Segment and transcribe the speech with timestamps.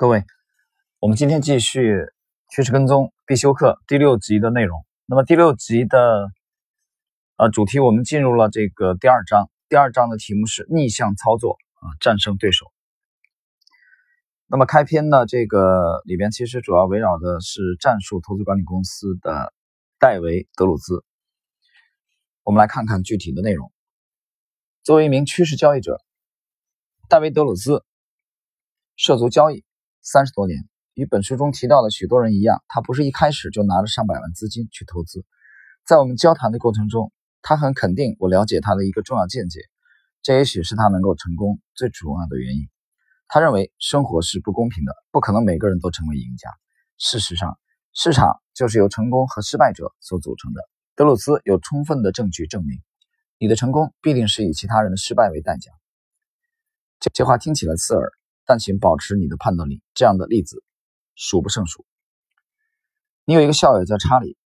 [0.00, 0.22] 各位，
[1.00, 2.06] 我们今天继续
[2.50, 4.86] 趋势跟踪必修课第六集的内容。
[5.06, 6.30] 那么第六集的
[7.36, 9.50] 呃主题，我们进入了这个第二章。
[9.68, 12.66] 第二章的题目是逆向操作啊，战胜对手。
[14.46, 19.52] 那么开篇呢，这个里边其实主要围绕的是战术投资管理公司的
[19.98, 21.04] 戴维·德鲁兹。
[22.44, 23.72] 我们来看看具体的内容。
[24.84, 26.00] 作为一名趋势交易者，
[27.08, 27.84] 戴维·德鲁兹
[28.94, 29.64] 涉足交易。
[30.10, 35.26] 三十多年，与本书中提到的许多人一样，他不是一开始就拿着上百万资金去投资。
[35.84, 39.60] 在我们交谈的过程中，他很肯定我了解他的一个重要见解，
[40.22, 42.70] 这也许是他能够成功最主要的原因。
[43.26, 46.48] 他认为生活是不公平的，不可能每个人都成为赢家。
[46.96, 47.58] 事实上，
[47.92, 50.62] 市场就是由成功和失败者所组成的。
[50.96, 52.80] 德鲁斯有充分的证据证明，
[53.38, 55.70] 你的成功必定是以其他人的失败为代价。
[56.98, 58.10] 这这话听起来刺耳。
[58.48, 60.64] 但请保持你的判断力，这样的例子
[61.14, 61.84] 数不胜数。
[63.26, 64.38] 你有一个校友叫查理，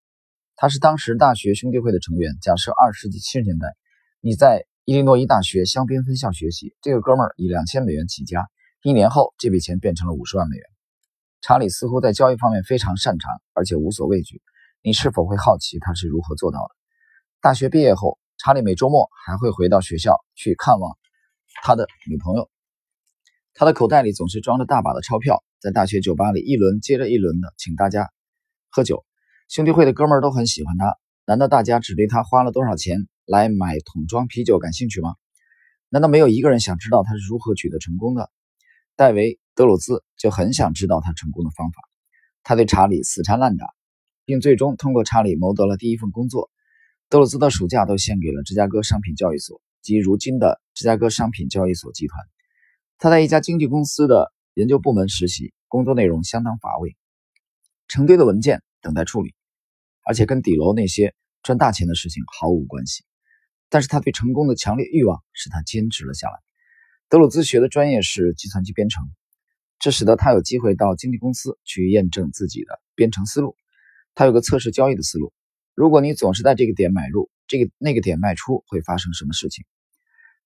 [0.56, 2.36] 他是当时大学兄弟会的成员。
[2.42, 3.68] 假设二十世纪七十年代，
[4.20, 8.48] 你在伊利诺伊大学香槟分校学习，这个哥们儿以两千美元起家，
[8.82, 10.66] 一年后这笔钱变成了五十万美元。
[11.40, 14.42] 查理似乎在交易方面非常擅长，而且无所畏惧。
[14.82, 16.74] 你是否会好奇他是如何做到的？
[17.40, 20.98] 大学毕业后，查理每周末还会回到学校去看望
[21.62, 22.50] 他的女朋友。
[23.54, 28.10] 他的口袋里总是装着大把的钞票，在大学酒吧里一轮接着一轮的请大家
[28.70, 29.04] 喝酒。
[29.48, 30.96] 兄弟会的哥们儿都很喜欢他。
[31.24, 35.14] 难道大家只对他花了多少钱来买桶装啤酒感兴趣吗？
[35.88, 38.30] 难道没有一个人想知道他是如何取得成功的？
[38.96, 41.82] 戴维·德鲁兹就很想知道他成功的方法。
[42.42, 43.66] 他对查理死缠烂打，
[44.24, 46.50] 并最终通过查理谋得了第一份工作。
[47.08, 52.18] 德鲁兹的暑假都献给了芝加哥商品交易所及如今的芝加哥商品交易所集团。
[52.98, 56.96] 他在一家经纪公司的研究部门实习，工作内容相当乏味，
[57.88, 59.34] 成堆的文件等待处理，
[60.04, 63.04] 而且跟底楼那些赚大钱的事情毫无关系。
[63.68, 66.34] 但是他对成功的强烈欲望使他坚持了下来。
[67.08, 69.04] 德鲁兹学的专业是计算机编程，
[69.78, 73.56] 这使得他有机会到经纪公司去验证自己的编程思路。
[74.14, 75.32] 他有个测试交易的思路：
[75.74, 79.64] 如果你总是在这个点买入，这个那个点卖出，会发生什么事情？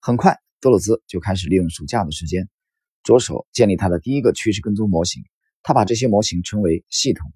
[0.01, 0.39] 很快。
[0.61, 2.49] 德鲁兹就开始利用暑假的时间，
[3.03, 5.22] 着手建立他的第一个趋势跟踪模型。
[5.62, 7.33] 他把这些模型称为系统。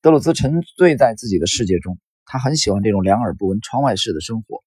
[0.00, 4.62] 德鲁兹沉醉在自己的世界中，他很喜欢这种两耳不闻窗外事的生活。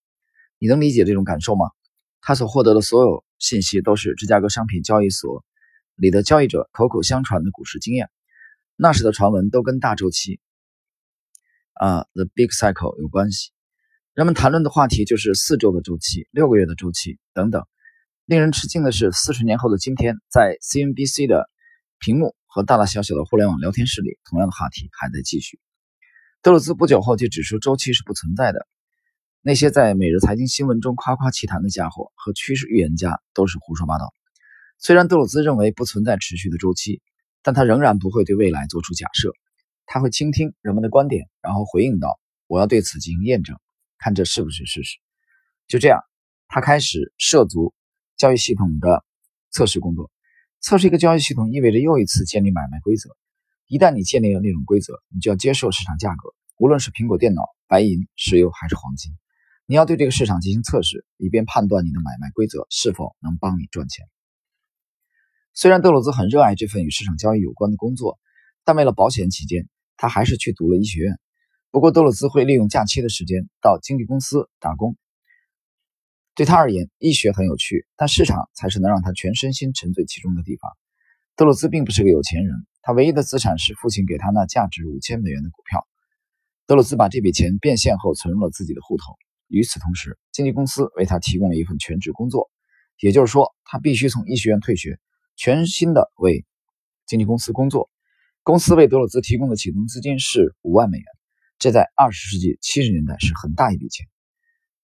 [0.60, 1.68] 你能理解这种感受吗？
[2.22, 5.46] 他所获得的所有信息都是芝加哥商品交易所
[5.96, 8.10] 里的交易者口口相传的股市经验。
[8.76, 10.40] 那时的传闻都跟大周期，
[11.74, 13.52] 啊，the big cycle 有关系。
[14.18, 17.68] 人们谈论的话题就是四周的周期、六个月的周期等等。
[18.26, 21.48] 令人吃惊的是，四十年后的今天，在 CNBC 的
[22.00, 25.60] 屏幕和大大小小的互联网聊天室里，同样的话题还在继续。
[26.42, 28.68] 德鲁兹不久后就指出，周期是不存在的。
[29.44, 34.12] 那些在每日财经新闻中夸夸其谈的家伙和趋势预言家都是胡说八道。
[34.80, 37.04] 虽然德鲁兹认为不存在持续的周期，
[37.44, 39.32] 但他仍然不会对未来做出假设。
[39.86, 43.56] 他会倾听人们的观点，然后回应道：“我要对此进行验证。”
[43.98, 44.98] 看这是不是事实？
[45.68, 46.00] 就这样，
[46.48, 47.74] 他开始涉足
[48.16, 49.04] 交易系统的
[49.52, 50.12] 测试工作。
[50.60, 53.16] 测试一个交易系统意味着又一次建立买卖规则。
[53.68, 59.12] 一旦你建立了那种规则，你就要接受市场价格，无论是苹果电脑、白银、石油还是黄金。
[59.66, 64.06] 你要对这个市场进行测试，以便判断你的买卖规则是否能帮你赚钱。
[65.54, 68.18] 虽然德鲁兹很热爱这份与市场交易有关的工作，
[68.64, 71.20] 但为了保险起见，他还是去读了医学院。
[71.70, 74.96] 不过，德鲁兹会利用假期的时间到经纪公司打工。
[76.34, 80.72] 对他而言，医学很有趣，但市场才是能让他全身心沉醉其中的地方。
[81.36, 85.86] 德鲁兹并不是个有钱人，他唯一的资产是父亲给他那价值五千美元的股票。
[86.66, 89.16] 德鲁兹把这笔钱变现后存入了自己的户头。
[89.48, 92.50] 与此同时，经纪公司为他提供了一份全职工作，
[93.00, 95.00] 也就是说，他必须从医学院退学，
[95.36, 96.46] 全心的为
[97.06, 97.90] 经纪公司工作。
[98.44, 101.06] 公司为德鲁兹提供的启动资金是五万美元。
[101.60, 104.06] 这在二十世纪七十年代是很大一笔钱。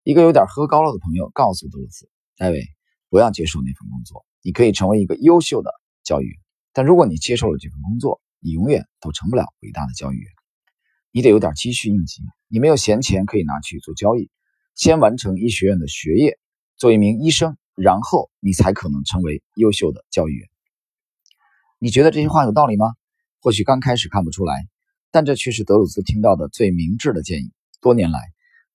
[0.03, 2.65] 一个有点喝高了的朋友告诉德鲁斯：“戴维，
[3.09, 4.25] 不要接受那份工作。
[4.41, 5.69] 你可以成为一个优秀的
[6.01, 6.39] 交易员，
[6.71, 10.31] 但如果你接受了这份工作，你永远都成不了伟大的交易员。
[11.11, 14.31] 你得有点积蓄应急，你没有闲钱可以拿去做交易。
[14.73, 16.39] 先完成医学院的学业，
[16.77, 20.47] 做一名医生，然后你才可能成为优秀的交易员。
[21.79, 22.93] 你觉得这些话有道理吗？
[23.41, 24.55] 或许刚开始看不出来。”
[25.11, 27.51] 但这却是德鲁斯听到的最明智的建议。
[27.81, 28.19] 多年来，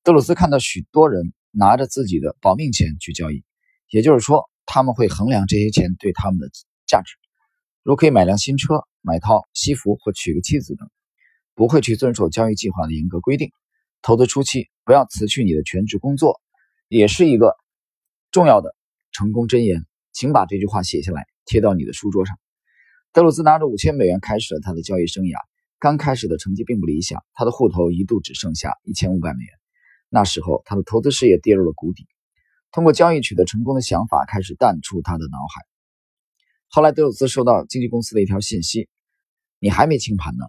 [0.03, 3.43] 德鲁斯看到许多人拿着自己的保命钱去交易，
[3.89, 6.49] 也就是说，他们会衡量这些钱对他们的
[6.87, 7.15] 价值。
[7.83, 10.89] 如可以买辆新车、买套西服或娶个妻子等，
[11.55, 13.51] 不会去遵守交易计划的严格规定。
[14.03, 16.41] 投资初期不要辞去你的全职工作，
[16.89, 17.57] 也是一个
[18.31, 18.75] 重要的
[19.13, 19.85] 成功箴言。
[20.13, 22.39] 请把这句话写下来，贴到你的书桌上。
[23.13, 25.39] 德鲁斯拿着五千美元开始了他的交易生涯。
[25.87, 29.51] 刚开始的成绩并不理想，他的户头一度只剩下一千五百美元。
[30.09, 32.09] 那时候，他的投资事业跌入了谷底。
[32.73, 35.63] 通过交易取得成功的想法开始淡出他的脑海。
[36.67, 38.89] 后来，德鲁兹收到经纪公司的一条信息
[39.63, 40.47] ：“你还没清盘呢。”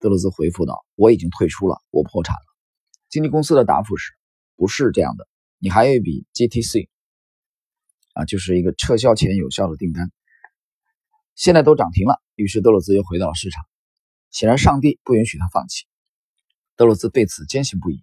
[0.00, 2.42] 德鲁兹回复道：“我已经退出了，我破产了。”
[3.08, 4.10] 经纪公司的答复是
[4.58, 5.28] ：“不是这样的，
[5.60, 6.88] 你还有一笔 GTC，
[8.14, 10.10] 啊，就是一个撤销前有效的订单，
[11.36, 13.69] 现在都涨停了。”于是，德鲁兹又回到了市场。
[14.30, 15.86] 显然，上帝不允许他放弃。
[16.76, 18.02] 德鲁兹对此坚信不疑。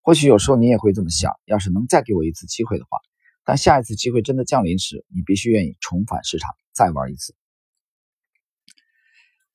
[0.00, 2.98] 或许有时候你也会这么想：要是能再给我一次机会的话，
[3.44, 7.34] 当下一次机会真的降临时，你必须愿意重返市场，再玩一次。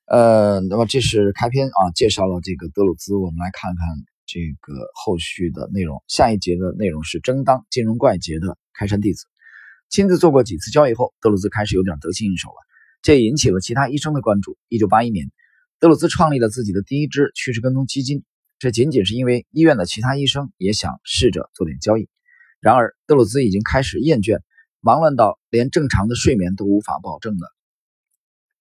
[0.05, 3.15] 呃，那么这是开篇啊，介绍了这个德鲁兹。
[3.15, 3.87] 我们来看看
[4.25, 6.03] 这个后续的内容。
[6.07, 9.25] 下一节的内容是争当金融怪杰的开山弟子。
[9.87, 12.55] 亲自做过几次交易后，德鲁兹开始有点得心应手了，
[13.01, 14.57] 这也引起了其他医生的关注。
[14.67, 15.31] 一九八一年。
[15.81, 18.23] 德鲁兹创立了自己的第一支趋势跟踪基金，
[18.59, 22.07] 这仅仅是因为医院的其他医生也想试着做点交易。
[22.59, 24.41] 然而，德鲁兹已经开始厌倦
[24.79, 27.47] 忙乱到连正常的睡眠都无法保证的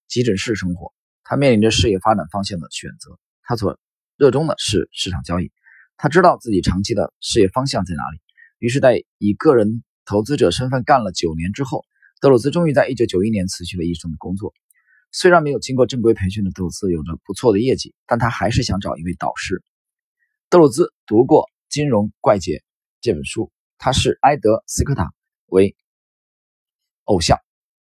[0.07, 0.93] 急诊室生活。
[1.23, 3.19] 他面临着事业发展方向的选择。
[3.43, 3.77] 他所
[4.17, 5.51] 热衷的是市场交易。
[5.97, 8.19] 他知道自己长期的事业方向在哪里。
[8.57, 11.85] 于是，在以个人投资者身份干了九年之后，
[12.19, 14.55] 德鲁兹终于在1991年辞去了医生的工作。
[15.13, 19.61] 虽然没有经过正规培训的德鲁兹有着不错的业绩，但他还是想找一位导师。
[20.49, 22.53] 德鲁兹读过《金融怪杰》
[23.01, 25.11] 这本书，他是埃德·斯科塔
[25.47, 25.75] 为
[27.03, 27.37] 偶像。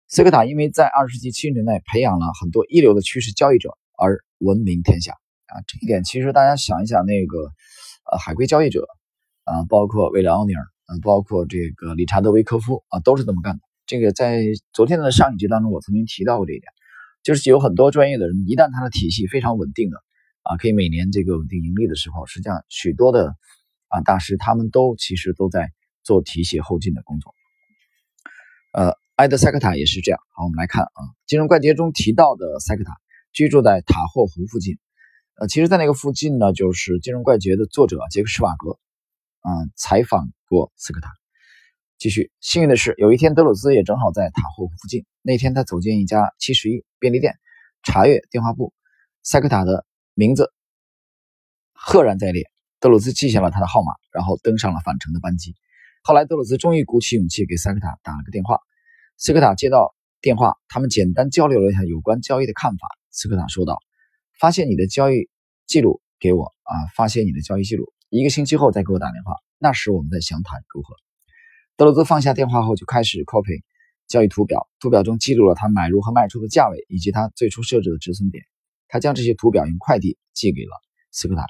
[0.07, 5.13] 斯科塔因为在二十世纪七十年代培养了很多一流的趋势交易者而闻名天下
[5.47, 7.51] 啊，这一点其实大家想一想，那个
[8.11, 8.87] 呃海归交易者
[9.43, 13.61] 啊，包括威廉·奥尼尔，嗯，包括这个理查德·维科夫啊，都是这么干的。
[13.87, 16.73] 这个在昨天的上一集当中，我曾经提到过这一点。
[17.23, 19.97] 就是有很多专业的人，一旦他的体系非常稳定的
[20.43, 23.35] 啊，可以每年这个稳定盈利的时候，实际上许多的
[23.89, 25.71] 啊大师他们都其实都在
[26.03, 27.35] 做提携后进的工作。
[28.73, 30.21] 呃，埃德塞克塔也是这样。
[30.35, 30.89] 好，我们来看啊，
[31.27, 32.97] 《金融怪杰》中提到的塞克塔
[33.33, 34.79] 居住在塔霍湖附近。
[35.41, 38.79] 呃，其实，在那个附近呢，就是《金融怪杰》的作者杰克施瓦格
[39.41, 41.18] 啊采访过斯科塔。
[41.99, 45.05] 继续，幸运的是，有一天德鲁兹也正好在塔霍湖附近。
[45.21, 47.35] 那天他走进一家七十一便利店，
[47.83, 48.73] 查阅电话簿，
[49.25, 49.85] 塞克塔的
[50.15, 50.53] 名字
[51.73, 52.45] 赫然在列。
[52.79, 55.57] 德鲁兹记下了他的号码，然后登上了返程的班机。
[56.05, 58.61] 后来，德鲁兹终于鼓起勇气给塞克塔打了个电话。
[59.17, 62.87] 斯科塔接到电话，他们简单交流了一下有关交易的看法。
[63.11, 63.81] 斯科塔说道
[64.39, 65.29] ：“发现你的交易
[65.67, 70.95] 记录给我啊，发现你的交易记录，一个星期后再给我打电话，那时我们再详谈如何？”
[71.79, 73.63] 德鲁兹放下电话后，就开始 copy
[74.09, 74.69] 交易图表。
[74.81, 78.43] 图表中记录了他买入和卖出的价位，以及他最初设置的止损点。
[78.89, 80.73] 他将这些图表用快递寄给了
[81.13, 81.47] 斯科塔。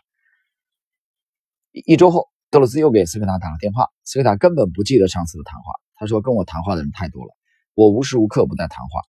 [1.73, 3.89] 一周后，德鲁兹又给斯科塔打了电话。
[4.05, 5.73] 斯科塔根本不记得上次的谈话。
[5.95, 7.33] 他说：“跟我谈话的人太多了，
[7.73, 9.01] 我无时无刻不在谈话。”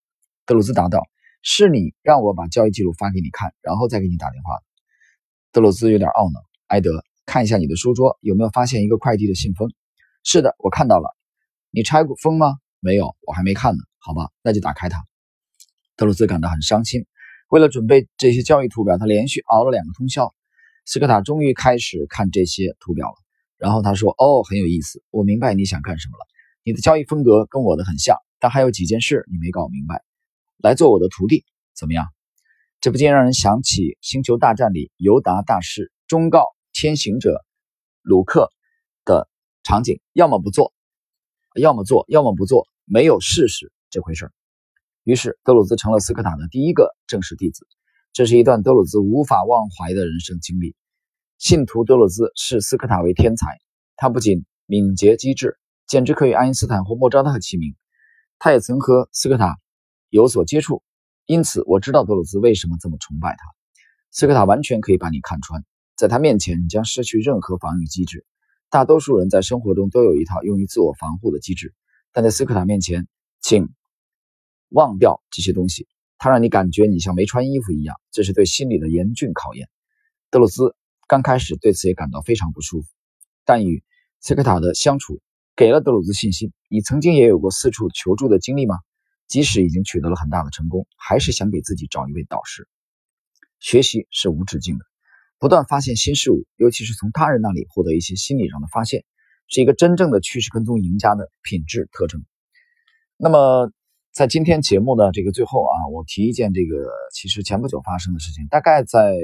[0.47, 1.05] 德鲁兹答道
[1.43, 4.53] ：“是你让我把交易记录发给你看，然后再给你打电话。”
[5.51, 6.39] 德鲁兹有点懊恼。
[6.67, 9.69] 埃德，看一下你的书桌，有没有发现一个快递的信封？
[10.23, 11.15] 是的，我看到了。
[11.71, 12.57] 你拆过封吗？
[12.79, 13.83] 没有，我还没看呢。
[13.97, 15.05] 好吧，那就打开它。
[15.95, 17.05] 德鲁兹感到很伤心。
[17.49, 20.33] 为了准备这些交易图表，他连续熬了两个通宵。
[20.85, 23.15] 斯科塔终于开始看这些图表了。
[23.57, 26.25] 然后他说：“哦，很有意思，我明白你想干什么了。
[26.63, 30.03] 你的交易风格跟我的很像，但还有几件事你没搞明白。
[30.57, 31.43] 来做我的徒弟
[31.75, 32.07] 怎么样？”
[32.81, 37.43] 这不禁让人想起《星球大战》里尤达大师忠告天行者
[38.01, 38.49] 鲁克。
[39.69, 40.73] 场景要么不做，
[41.53, 44.31] 要么做，要么不做，没有事实这回事儿。
[45.03, 47.67] 于是德鲁兹成了斯科塔的第一个正式弟子。
[48.11, 50.75] 这是一段德鲁兹无法忘怀的人生经历。
[51.37, 53.45] 信徒德鲁兹视斯科塔为天才，
[53.95, 57.75] 他不仅敏捷机智，简直可与爱因斯坦或莫扎特齐名。
[58.39, 59.59] 他也曾和斯科塔
[60.09, 60.81] 有所接触，
[61.27, 63.43] 因此我知道德鲁兹为什么这么崇拜他。
[64.09, 65.63] 斯科塔完全可以把你看穿，
[65.95, 68.25] 在他面前，你将失去任何防御机制。
[68.69, 71.73] 大多数人在生活中都有一套用于自我防护的机制，
[72.13, 73.07] 但在斯科塔面前，
[73.41, 73.69] 请
[74.69, 75.87] 忘掉这些东西。
[76.17, 79.69] 他让你感觉你像没穿衣服一样，这是对心理的严峻考验。
[80.29, 80.75] 德鲁兹
[81.07, 82.87] 刚开始对此也感到非常不舒服，
[83.45, 83.83] 但与
[84.19, 85.21] 斯科塔的相处
[85.55, 86.51] 给了德鲁兹信心。
[86.67, 88.75] 你曾经也有过四处求助的经历吗？
[89.27, 92.67] 即使已经取得了很大的成功，还是想给自己找一位导师。
[93.59, 94.85] 学习是无止境的，
[95.39, 99.05] 不断发现新事物，尤其是从他人那里获得一些心理上的发现，
[99.47, 102.23] 是一个真正的趋势跟踪赢家的品质特征。
[103.17, 103.71] 那么，
[104.13, 106.75] 在今天节目的这个最后啊，我提一件这个
[107.13, 109.15] 其实前不久发生的事情，大概在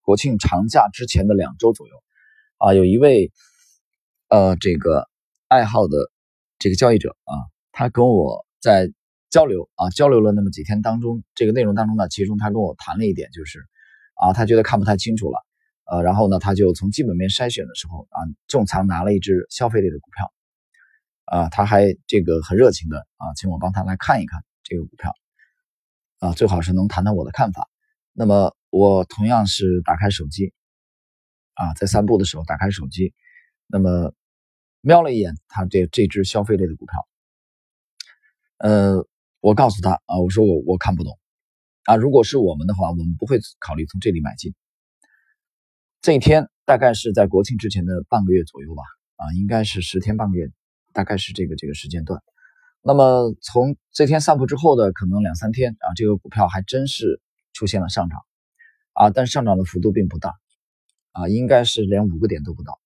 [0.00, 1.94] 国庆长假之前的两周左右
[2.58, 3.32] 啊，有一位
[4.28, 5.08] 呃这个
[5.48, 5.96] 爱好的
[6.58, 7.34] 这个交易者啊，
[7.72, 8.92] 他跟我在。
[9.30, 13.58] 交流啊，交流了那么几天当中，这个内容当中呢，其中他跟我谈了一点，就是
[14.14, 15.44] 啊，他觉得看不太清楚了，
[15.90, 20.32] 呃，然后呢，他就从基本面筛选的时候啊，重仓拿了一只消费类的股票，
[21.24, 25.14] 啊，他还这个很热情的啊，请我帮他来看一看这个股票，
[26.18, 27.68] 啊，最好是能谈谈我的看法。
[28.12, 30.52] 那么我同样是打开手机，
[31.54, 33.14] 啊，在散步的时候打开手机，
[33.66, 34.12] 那么
[34.80, 37.08] 瞄了一眼他这这只消费类的股票，
[38.58, 39.08] 呃。
[39.40, 41.16] 我告诉他啊，我说我我看不懂，
[41.84, 44.52] 啊，如果是我们的话，我们不会考虑从这里买进。
[46.00, 48.82] 这一天大概是在国庆之前的半个月左右吧，
[49.16, 50.50] 啊，应该是十天半个月，
[50.92, 52.22] 大概是这个这个时间段。
[52.82, 57.20] 那么从这天散步之后的可能两三天啊，这个股票还真是
[57.52, 58.20] 出现了上涨，
[58.92, 60.34] 啊，但上涨的幅度并不大，
[61.12, 62.78] 啊，应该是连五个点都不到。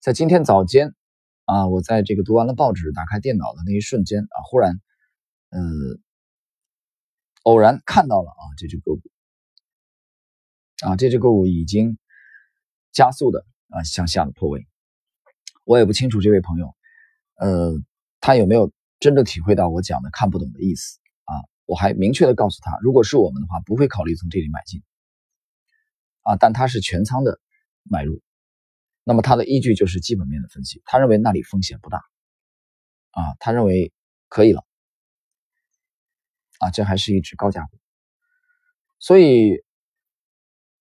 [0.00, 0.94] 在今天早间，
[1.44, 4.80] 啊，我在这个读完了报纸，打开电脑的那一瞬间啊，忽然。
[5.50, 5.62] 嗯，
[7.44, 9.00] 偶然看到了啊，这只个股
[10.84, 11.98] 啊，这只个股已经
[12.92, 14.66] 加速的啊向下的破位。
[15.64, 16.74] 我也不清楚这位朋友，
[17.36, 17.72] 呃，
[18.20, 21.34] 他有没有真的体会到我讲的看不懂的意思啊？
[21.66, 24.82] 我还明确的告诉他，如果是我们的话，不会考虑从这里买进
[26.22, 27.40] 啊，但他是全仓的
[27.82, 28.22] 买入，
[29.04, 31.98] 那么他的依据就是基本面的分析，他认为那里风险不大
[33.10, 33.92] 啊，他认为
[34.28, 34.64] 可以了。
[36.60, 37.78] 啊，这还是一只高价股，
[38.98, 39.62] 所以，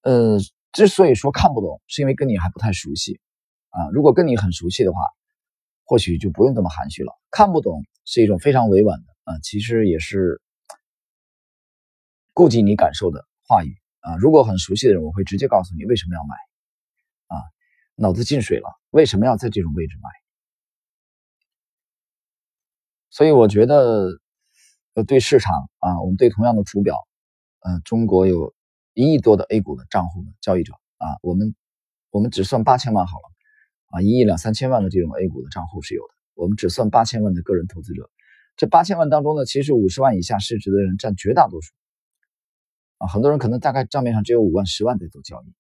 [0.08, 0.40] 呃，
[0.72, 3.20] 之所以说看不懂，是因为跟你还不太熟悉
[3.72, 3.90] 啊。
[3.92, 5.00] 如果跟你很熟悉的话，
[5.84, 7.12] 或许就不用这么含蓄了。
[7.30, 10.42] 看不懂是一种非常委婉的啊，其实也是
[12.34, 14.16] 顾及你感受的话语啊。
[14.16, 16.36] 如果很熟悉的人，我会直接告诉你为什么要买
[17.28, 17.44] 啊，
[17.96, 20.10] 脑子进水了，为什么要在这种位置买？
[23.10, 24.22] 所以我觉得。
[24.98, 26.98] 呃，对市场啊，我们对同样的图表，
[27.60, 28.56] 呃，中国有
[28.98, 31.54] 一亿多的 A 股的账户的交易者啊，我们
[32.10, 33.30] 我们只算八千万好了，
[33.92, 38.10] 啊，一亿两三千万的这种 A 股的账户是有的，我们只算八千万的个人投资者，
[38.56, 41.74] 这八千万当中呢，其实五十万以下市值的人占绝大多数，
[42.98, 45.54] 啊，很多人可能大概账面上只有五万、十万在做交易，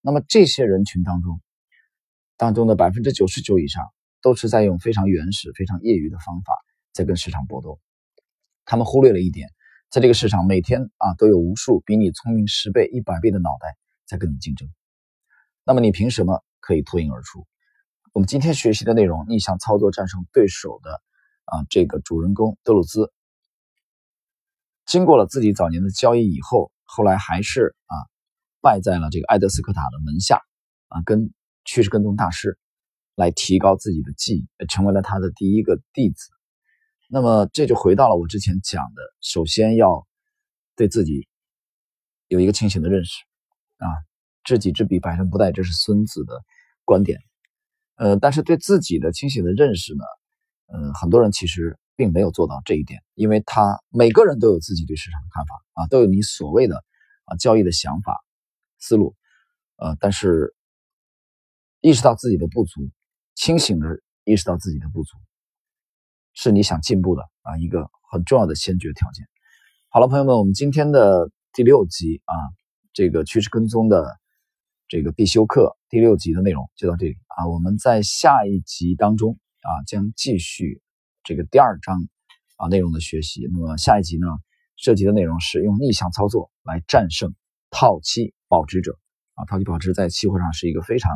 [0.00, 1.38] 那么这些人群当中，
[2.38, 3.84] 当中的百分之九十九以上
[4.22, 6.54] 都是在用非常原始、非常业余的方法
[6.94, 7.78] 在跟市场搏斗。
[8.64, 9.50] 他们忽略了一点，
[9.90, 14.68] 在这个市场，每天啊都有无数比你聪明十倍、一百倍的脑袋在跟你竞争。
[15.64, 17.44] 那么你凭什么可以脱颖而出？
[18.12, 21.02] 我们今天学习的内容，逆向操作战胜对手的
[21.44, 23.12] 啊这个主人公德鲁兹，
[24.86, 27.94] 经过了自己早年的交易以后，后来还是啊
[28.60, 30.40] 败在了这个埃德斯科塔的门下
[30.86, 31.32] 啊，跟
[31.64, 32.56] 趋势跟踪大师
[33.16, 36.30] 来提高自己的技艺，成为了他的第一个弟子。
[37.12, 40.06] 那么这就回到了我之前讲的，首先要
[40.76, 41.26] 对自己
[42.28, 43.24] 有一个清醒的认识
[43.78, 43.86] 啊，
[44.44, 46.40] 知己知彼，百战不殆，这是孙子的
[46.84, 47.18] 观点。
[47.96, 50.04] 呃，但是对自己的清醒的认识呢，
[50.72, 56.76] 嗯，很多人其实并没有做到这一点，因为他每个人都有自己对市场的看法啊，都有你所谓的
[57.24, 58.24] 啊交易的想法
[58.78, 59.16] 思路，
[59.78, 60.54] 呃，但是
[61.80, 62.88] 意识到自己的不足，
[63.34, 65.18] 清醒的意识到自己的不足。
[66.32, 69.26] 是你想进步的啊，一个很重要的先决条件。
[69.88, 72.34] 好了，朋友们，我们今天的第六集啊，
[72.92, 74.16] 这个趋势跟踪的
[74.88, 77.48] 这个必修课第六集的内容就到这里啊。
[77.48, 80.80] 我们在下一集当中啊，将继续
[81.24, 82.08] 这个第二章
[82.56, 83.48] 啊内容的学习。
[83.52, 84.26] 那么下一集呢，
[84.76, 87.34] 涉及的内容是用逆向操作来战胜
[87.70, 88.98] 套期保值者
[89.34, 89.44] 啊。
[89.46, 91.10] 套期保值在期货上是一个非常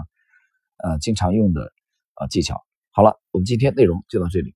[0.82, 1.72] 呃经常用的
[2.14, 2.64] 啊技巧。
[2.90, 4.54] 好了，我们今天内容就到这里。